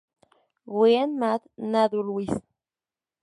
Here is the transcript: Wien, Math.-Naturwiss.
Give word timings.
Wien, 0.77 1.09
Math.-Naturwiss. 1.21 2.33